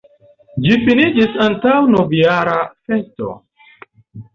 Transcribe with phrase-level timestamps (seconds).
[0.63, 3.41] Ĝi finiĝis antaŭ novjara festo.